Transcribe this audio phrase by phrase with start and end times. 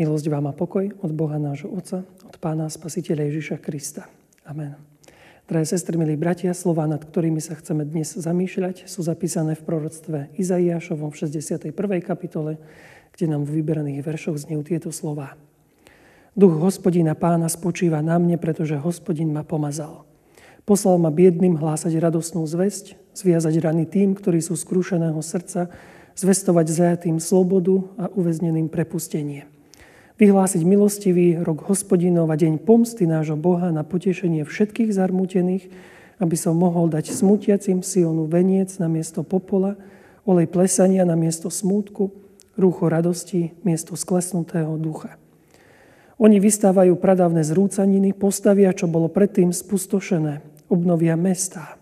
[0.00, 4.08] Milosť vám a pokoj od Boha nášho Otca, od Pána Spasiteľa Ježiša Krista.
[4.48, 4.72] Amen.
[5.44, 10.32] Drahé sestry, milí bratia, slova, nad ktorými sa chceme dnes zamýšľať, sú zapísané v proroctve
[10.40, 11.76] Izaiášovom v 61.
[12.00, 12.56] kapitole,
[13.12, 15.36] kde nám v vyberaných veršoch znejú tieto slova.
[16.32, 20.08] Duch hospodina pána spočíva na mne, pretože hospodin ma pomazal.
[20.64, 25.68] Poslal ma biedným hlásať radosnú zväzť, zviazať rany tým, ktorí sú skrušeného srdca,
[26.16, 29.49] zvestovať zajatým slobodu a uväzneným prepustenie
[30.20, 35.72] vyhlásiť milostivý rok hospodinov a deň pomsty nášho Boha na potešenie všetkých zarmútených,
[36.20, 39.80] aby som mohol dať smutiacim Sionu veniec na miesto popola,
[40.28, 42.12] olej plesania na miesto smútku,
[42.60, 45.16] rúcho radosti miesto sklesnutého ducha.
[46.20, 51.80] Oni vystávajú pradávne zrúcaniny, postavia, čo bolo predtým spustošené, obnovia mestá.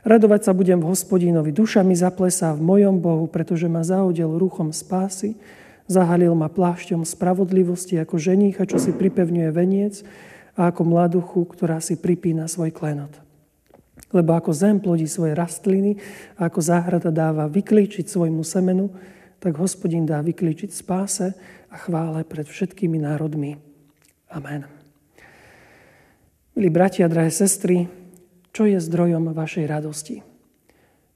[0.00, 4.72] Radovať sa budem v hospodinovi, duša mi zaplesá v mojom Bohu, pretože ma zahodil ruchom
[4.72, 5.36] spásy,
[5.90, 10.06] Zahalil ma plášťom spravodlivosti ako ženícha, čo si pripevňuje veniec
[10.54, 13.10] a ako mladuchu, ktorá si pripína svoj klenot.
[14.14, 15.98] Lebo ako zem plodí svoje rastliny
[16.38, 18.94] a ako záhrada dáva vyklíčiť svojmu semenu,
[19.42, 21.34] tak hospodin dá vyklíčiť spáse
[21.66, 23.58] a chvále pred všetkými národmi.
[24.30, 24.70] Amen.
[26.54, 27.90] Milí bratia, drahé sestry,
[28.54, 30.22] čo je zdrojom vašej radosti?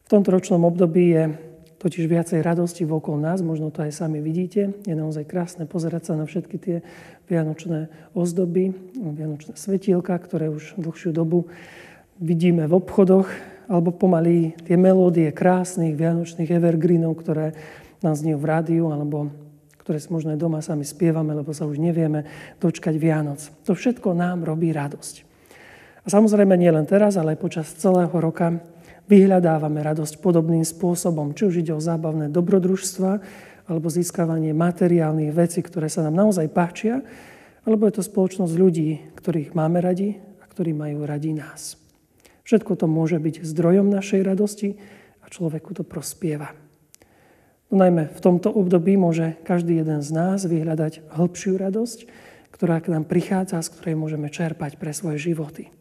[0.02, 4.74] V tomto ročnom období je totiž viacej radosti vokol nás, možno to aj sami vidíte.
[4.86, 6.76] Je naozaj krásne pozerať sa na všetky tie
[7.28, 11.50] vianočné ozdoby, vianočné svetielka, ktoré už dlhšiu dobu
[12.20, 13.28] vidíme v obchodoch,
[13.64, 17.56] alebo pomaly tie melódie krásnych vianočných evergreenov, ktoré
[18.04, 19.32] nás zniejú v rádiu, alebo
[19.84, 22.24] ktoré si možno aj doma sami spievame, lebo sa už nevieme
[22.56, 23.40] dočkať Vianoc.
[23.68, 25.28] To všetko nám robí radosť.
[26.04, 28.60] A samozrejme nie len teraz, ale aj počas celého roka
[29.08, 33.12] vyhľadávame radosť podobným spôsobom, či už ide o zábavné dobrodružstva,
[33.64, 37.00] alebo získavanie materiálnych vecí, ktoré sa nám naozaj páčia,
[37.64, 41.80] alebo je to spoločnosť ľudí, ktorých máme radi a ktorí majú radi nás.
[42.44, 44.76] Všetko to môže byť zdrojom našej radosti
[45.24, 46.52] a človeku to prospieva.
[47.72, 51.98] No najmä v tomto období môže každý jeden z nás vyhľadať hĺbšiu radosť,
[52.52, 55.72] ktorá k nám prichádza, z ktorej môžeme čerpať pre svoje životy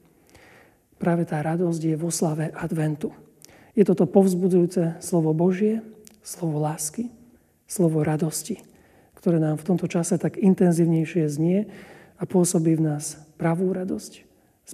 [1.04, 3.12] práve tá radosť je vo slave adventu.
[3.76, 5.84] Je toto povzbudzujúce slovo Božie,
[6.24, 7.12] slovo lásky,
[7.68, 8.64] slovo radosti,
[9.20, 11.68] ktoré nám v tomto čase tak intenzívnejšie znie
[12.16, 14.14] a pôsobí v nás pravú radosť
[14.64, 14.72] z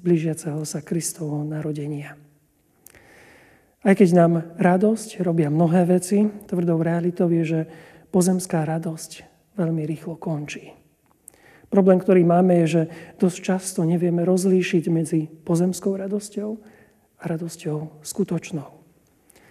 [0.69, 2.13] sa Kristovho narodenia.
[3.81, 7.61] Aj keď nám radosť robia mnohé veci, tvrdou realitou je, že
[8.13, 9.25] pozemská radosť
[9.55, 10.75] veľmi rýchlo končí.
[11.69, 12.81] Problém, ktorý máme, je, že
[13.21, 16.49] dosť často nevieme rozlíšiť medzi pozemskou radosťou
[17.21, 18.69] a radosťou skutočnou.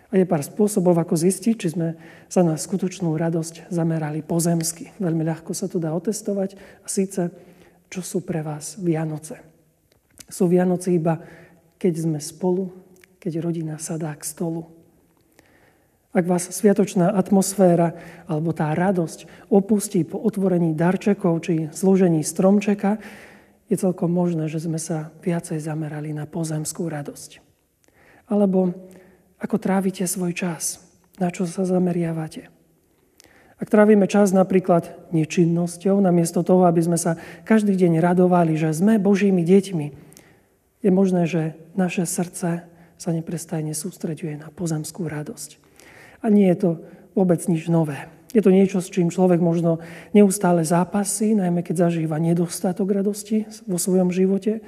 [0.08, 1.88] A je pár spôsobov, ako zistiť, či sme
[2.32, 4.90] sa na skutočnú radosť zamerali pozemsky.
[4.96, 6.56] Veľmi ľahko sa to dá otestovať.
[6.82, 7.28] A síce,
[7.92, 9.38] čo sú pre vás Vianoce?
[10.26, 11.20] Sú Vianoce iba,
[11.76, 12.72] keď sme spolu,
[13.20, 14.77] keď rodina sadá k stolu,
[16.16, 17.92] ak vás sviatočná atmosféra
[18.24, 22.96] alebo tá radosť opustí po otvorení darčekov či zložení stromčeka,
[23.68, 27.44] je celkom možné, že sme sa viacej zamerali na pozemskú radosť.
[28.32, 28.72] Alebo
[29.36, 30.80] ako trávite svoj čas,
[31.20, 32.48] na čo sa zameriavate.
[33.58, 39.02] Ak trávime čas napríklad nečinnosťou, namiesto toho, aby sme sa každý deň radovali, že sme
[39.02, 39.86] Božími deťmi,
[40.78, 42.64] je možné, že naše srdce
[42.98, 45.67] sa neprestajne sústreďuje na pozemskú radosť.
[46.22, 46.70] A nie je to
[47.14, 48.10] vôbec nič nové.
[48.36, 49.80] Je to niečo, s čím človek možno
[50.12, 54.60] neustále zápasí, najmä keď zažíva nedostatok radosti vo svojom živote,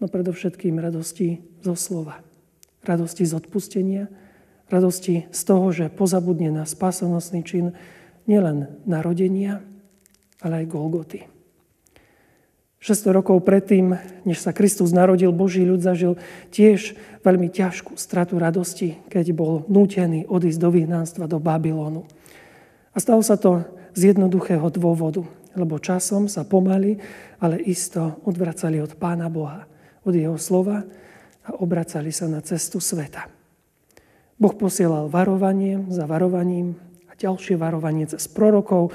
[0.00, 2.24] no predovšetkým radosti zo slova.
[2.80, 4.08] Radosti z odpustenia,
[4.72, 7.76] radosti z toho, že pozabudne na spásonosný čin
[8.24, 9.60] nielen narodenia,
[10.40, 11.35] ale aj Golgoty.
[12.86, 16.14] 600 rokov predtým, než sa Kristus narodil, Boží ľud zažil
[16.54, 16.94] tiež
[17.26, 22.06] veľmi ťažkú stratu radosti, keď bol nútený odísť do vyhnánstva do Babylonu.
[22.94, 23.66] A stalo sa to
[23.98, 25.26] z jednoduchého dôvodu,
[25.58, 27.02] lebo časom sa pomaly,
[27.42, 29.66] ale isto odvracali od Pána Boha,
[30.06, 30.86] od Jeho slova
[31.42, 33.26] a obracali sa na cestu sveta.
[34.38, 36.78] Boh posielal varovanie za varovaním
[37.10, 38.94] a ďalšie varovanie cez prorokov,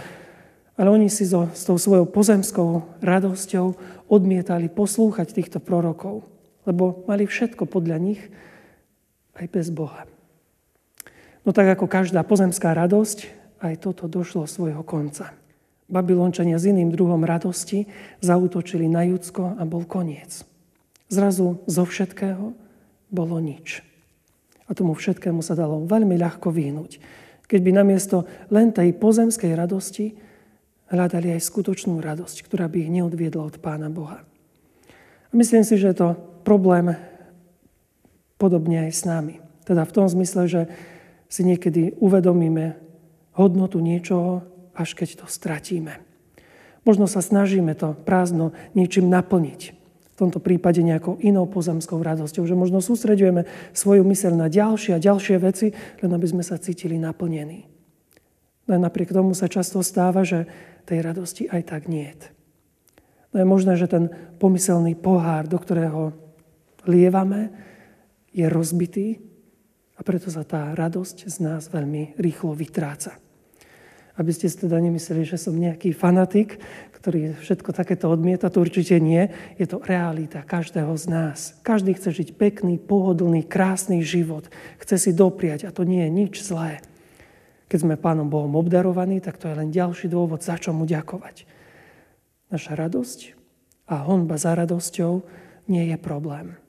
[0.79, 3.75] ale oni si so, s tou svojou pozemskou radosťou
[4.07, 6.23] odmietali poslúchať týchto prorokov,
[6.68, 8.21] lebo mali všetko podľa nich
[9.35, 10.07] aj bez Boha.
[11.41, 15.33] No tak ako každá pozemská radosť, aj toto došlo svojho konca.
[15.91, 17.85] Babylončania s iným druhom radosti
[18.23, 20.47] zautočili na Judsko a bol koniec.
[21.12, 22.56] Zrazu zo všetkého
[23.12, 23.83] bolo nič.
[24.65, 27.03] A tomu všetkému sa dalo veľmi ľahko vyhnúť.
[27.44, 30.15] Keď by namiesto len tej pozemskej radosti
[30.91, 34.27] hľadali aj skutočnú radosť, ktorá by ich neodviedla od Pána Boha.
[35.31, 36.09] A myslím si, že je to
[36.43, 36.93] problém
[38.35, 39.39] podobne aj s nami.
[39.63, 40.61] Teda v tom zmysle, že
[41.31, 42.75] si niekedy uvedomíme
[43.39, 44.43] hodnotu niečoho,
[44.75, 46.03] až keď to stratíme.
[46.83, 49.61] Možno sa snažíme to prázdno niečím naplniť.
[50.11, 55.01] V tomto prípade nejakou inou pozemskou radosťou, že možno sústredujeme svoju myseľ na ďalšie a
[55.01, 55.71] ďalšie veci,
[56.03, 57.69] len aby sme sa cítili naplnení.
[58.69, 60.45] No a napriek tomu sa často stáva, že
[60.83, 62.31] tej radosti aj tak nie je.
[63.31, 66.12] No je možné, že ten pomyselný pohár, do ktorého
[66.83, 67.51] lievame,
[68.31, 69.19] je rozbitý
[69.95, 73.16] a preto sa tá radosť z nás veľmi rýchlo vytráca.
[74.19, 76.60] Aby ste si teda nemysleli, že som nejaký fanatik,
[77.00, 79.31] ktorý všetko takéto odmieta, to určite nie.
[79.56, 81.38] Je to realita každého z nás.
[81.63, 84.51] Každý chce žiť pekný, pohodlný, krásny život.
[84.78, 86.83] Chce si dopriať a to nie je nič zlé.
[87.71, 91.47] Keď sme Pánom Bohom obdarovaní, tak to je len ďalší dôvod, za čo mu ďakovať.
[92.51, 93.19] Naša radosť
[93.88, 95.23] a honba za radosťou
[95.71, 96.59] nie je problém.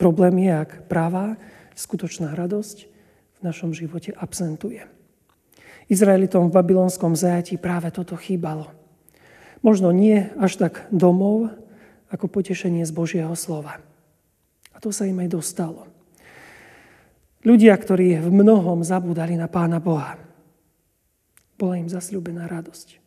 [0.00, 1.36] Problém je, ak pravá,
[1.76, 2.88] skutočná radosť
[3.36, 4.88] v našom živote absentuje.
[5.92, 8.72] Izraelitom v babylonskom zajatí práve toto chýbalo.
[9.60, 11.52] Možno nie až tak domov,
[12.08, 13.84] ako potešenie z Božieho slova.
[14.72, 15.97] A to sa im aj dostalo.
[17.48, 20.20] Ľudia, ktorí v mnohom zabúdali na Pána Boha,
[21.56, 23.00] bola im zasľúbená radosť.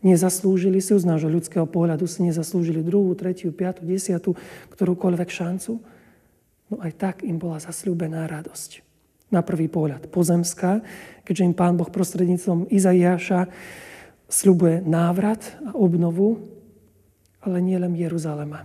[0.00, 4.32] Nezaslúžili si, z nášho ľudského pohľadu si nezaslúžili druhú, tretiu, piatu, desiatu,
[4.72, 5.76] ktorúkoľvek šancu.
[6.72, 8.80] No aj tak im bola zasľúbená radosť.
[9.28, 10.80] Na prvý pohľad pozemská,
[11.28, 13.44] keďže im Pán Boh prostredníctvom Izaiáša
[14.24, 16.48] sľubuje návrat a obnovu,
[17.44, 18.64] ale nie len Jeruzalema,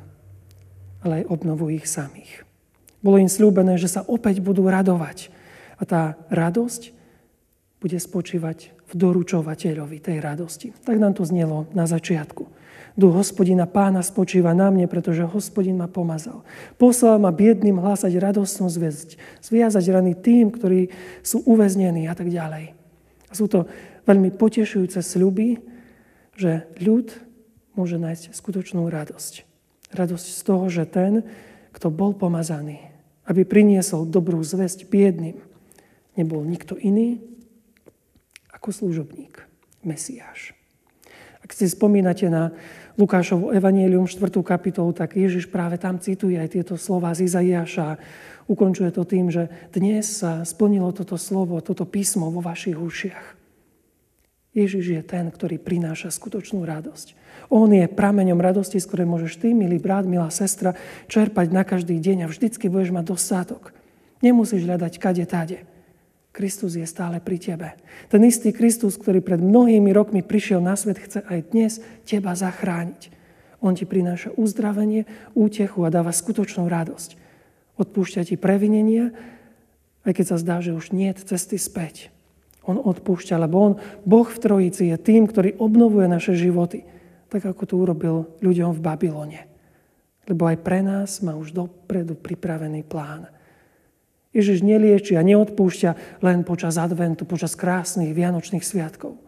[1.03, 2.47] ale aj obnovu ich samých.
[3.01, 5.33] Bolo im slúbené, že sa opäť budú radovať.
[5.81, 6.93] A tá radosť
[7.81, 10.69] bude spočívať v doručovateľovi tej radosti.
[10.85, 12.45] Tak nám to znelo na začiatku.
[12.93, 16.43] Duch hospodina pána spočíva na mne, pretože hospodin ma pomazal.
[16.75, 20.91] Poslal ma biedným hlásať radostnú zväzť, zviazať rany tým, ktorí
[21.23, 22.75] sú uväznení a tak ďalej.
[23.31, 23.63] A sú to
[24.03, 25.63] veľmi potešujúce sľuby,
[26.35, 27.15] že ľud
[27.79, 29.47] môže nájsť skutočnú radosť.
[29.95, 31.23] Radosť z toho, že ten,
[31.71, 32.90] kto bol pomazaný,
[33.31, 35.39] aby priniesol dobrú zväzť biedným,
[36.19, 37.23] nebol nikto iný
[38.51, 39.39] ako služobník,
[39.87, 40.51] Mesiáš.
[41.39, 42.51] Ak si spomínate na
[42.99, 44.29] Lukášovu evanielium 4.
[44.43, 47.95] kapitolu, tak Ježiš práve tam cituje aj tieto slova z Izaiáša.
[48.51, 53.40] Ukončuje to tým, že dnes sa splnilo toto slovo, toto písmo vo vašich ušiach.
[54.51, 57.15] Ježiš je ten, ktorý prináša skutočnú radosť.
[57.47, 60.75] On je prameňom radosti, z ktorej môžeš ty, milý brat, milá sestra,
[61.07, 63.71] čerpať na každý deň a vždycky budeš mať dostatok.
[64.19, 65.63] Nemusíš hľadať kade tade.
[66.31, 67.75] Kristus je stále pri tebe.
[68.07, 73.11] Ten istý Kristus, ktorý pred mnohými rokmi prišiel na svet, chce aj dnes teba zachrániť.
[73.59, 77.19] On ti prináša uzdravenie, útechu a dáva skutočnú radosť.
[77.75, 79.11] Odpúšťa ti previnenia,
[80.07, 82.11] aj keď sa zdá, že už nie je cesty späť.
[82.69, 83.73] On odpúšťa, lebo on,
[84.05, 86.85] Boh v Trojici, je tým, ktorý obnovuje naše životy,
[87.31, 89.41] tak ako to urobil ľuďom v Babylone.
[90.29, 93.25] Lebo aj pre nás má už dopredu pripravený plán.
[94.31, 99.19] Ježiš nelieči a neodpúšťa len počas adventu, počas krásnych vianočných sviatkov.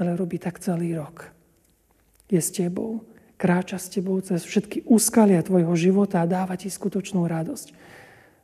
[0.00, 1.28] Ale robí tak celý rok.
[2.30, 3.04] Je s tebou,
[3.36, 7.74] kráča s tebou cez všetky úskalia tvojho života a dáva ti skutočnú radosť.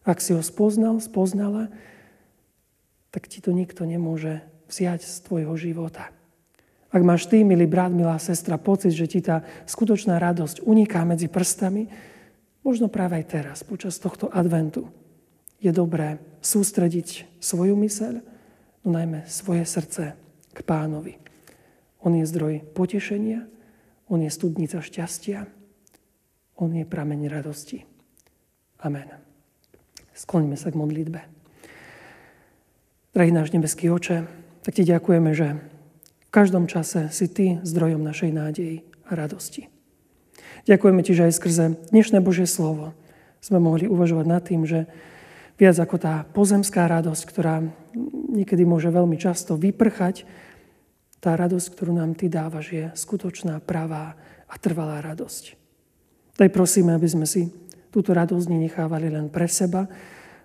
[0.05, 1.73] Ak si ho spoznal, spoznala,
[3.11, 6.11] tak ti to nikto nemôže vziať z tvojho života.
[6.91, 11.27] Ak máš ty, milý brat, milá sestra, pocit, že ti tá skutočná radosť uniká medzi
[11.29, 11.91] prstami,
[12.63, 14.89] možno práve aj teraz, počas tohto adventu,
[15.61, 18.23] je dobré sústrediť svoju myseľ,
[18.85, 20.15] no najmä svoje srdce
[20.55, 21.19] k pánovi.
[22.01, 23.45] On je zdroj potešenia,
[24.07, 25.45] on je studnica šťastia,
[26.57, 27.83] on je prameň radosti.
[28.81, 29.11] Amen.
[30.17, 31.36] Skloňme sa k modlitbe.
[33.17, 34.29] Drahý náš nebeský oče,
[34.61, 35.57] tak ti ďakujeme, že
[36.29, 39.73] v každom čase si ty zdrojom našej nádeji a radosti.
[40.69, 41.65] Ďakujeme ti, že aj skrze
[41.97, 42.93] dnešné Božie slovo
[43.41, 44.85] sme mohli uvažovať nad tým, že
[45.57, 47.65] viac ako tá pozemská radosť, ktorá
[48.37, 50.29] niekedy môže veľmi často vyprchať,
[51.17, 54.13] tá radosť, ktorú nám Ty dávaš, je skutočná, pravá
[54.45, 55.57] a trvalá radosť.
[56.37, 57.49] Daj prosíme, aby sme si
[57.89, 59.89] túto radosť nenechávali len pre seba,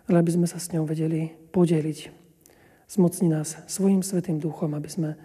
[0.08, 2.21] ale aby sme sa s ňou vedeli podeliť.
[2.92, 5.16] Zmocni nás svojim svetým duchom, aby sme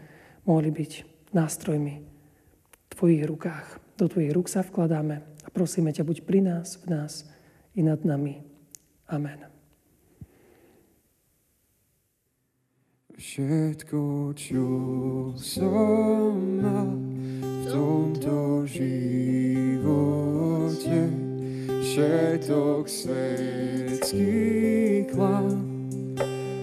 [0.47, 1.03] mohli byť
[1.35, 3.83] nástrojmi v Tvojich rukách.
[3.99, 7.27] Do Tvojich rúk sa vkladáme a prosíme ťa, buď pri nás, v nás
[7.75, 8.47] i nad nami.
[9.11, 9.51] Amen.
[13.19, 14.67] Všetko, čo
[15.35, 16.95] som mal
[17.43, 19.99] v tomto živote,
[21.67, 24.31] všetok svetský
[25.11, 25.66] klam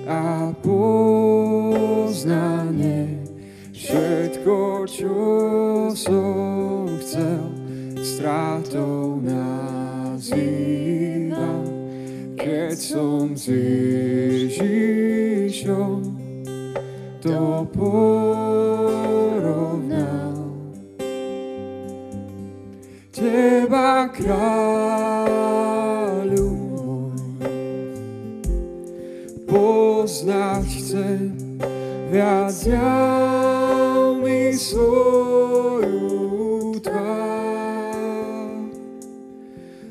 [0.04, 1.88] a poznanie,
[3.72, 5.16] všetko, čo
[5.96, 7.48] som chcel,
[8.04, 10.44] strátou nazývam,
[12.36, 13.48] keď som s
[14.52, 16.04] Ježišom
[17.24, 18.76] to porovnal.
[23.16, 24.63] Teba kráľu
[32.66, 33.44] viac
[34.24, 36.00] mi svoju
[36.80, 38.72] tvár.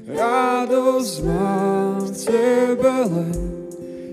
[0.09, 3.33] Radosť mám v tebe len,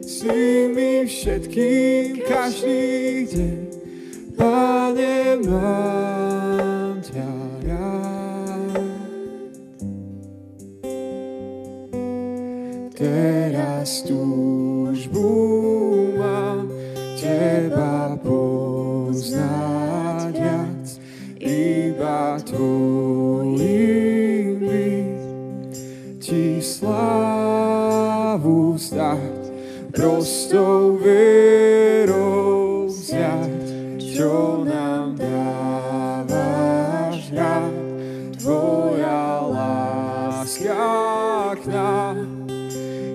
[0.04, 3.60] si mi všetkým každý deň.
[4.36, 5.89] Pane, mám
[22.40, 22.56] byť,
[26.24, 29.52] ti slávu zdať
[29.92, 37.76] prostou vierou vziať, čo nám dávaš rád.
[38.40, 40.96] Tvoja láska
[41.60, 42.48] k nám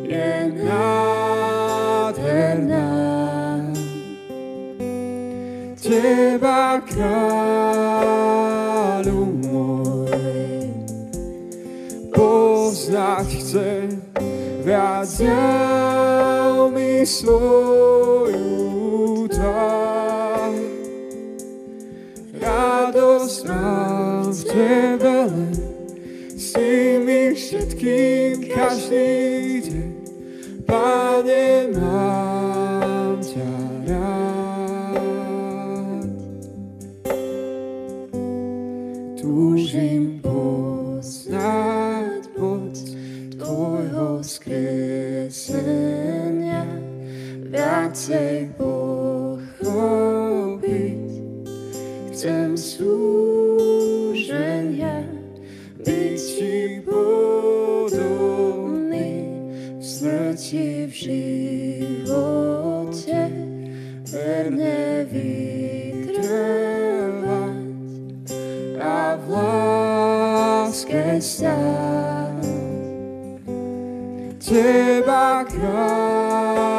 [0.05, 2.93] je nádherná.
[5.81, 7.54] Teba kráľu
[13.55, 14.03] chcem
[14.67, 15.15] viac
[16.75, 18.51] mi svoju
[19.31, 20.59] tvár.
[22.35, 25.55] Radosť mám v tebe len,
[26.35, 29.87] si mi všetkým každý deň.
[30.67, 32.14] Pane, mám
[56.35, 58.11] Ti podobný,
[59.79, 60.95] v smrti, v
[62.03, 62.11] živote,
[64.03, 66.27] verne vytrvať
[68.83, 72.43] a v láske stáť.
[74.43, 76.75] Teba kráľu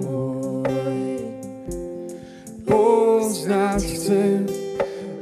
[0.00, 1.28] môj,
[2.64, 4.48] poznať chcem,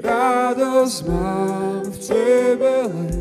[0.00, 3.16] Radosť mám v tebe len,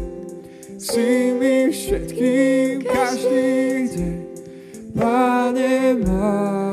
[0.78, 4.18] si mi všetkým každý deň,
[4.96, 6.65] Pane, mám